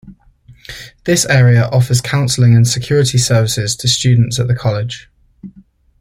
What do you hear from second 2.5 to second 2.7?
and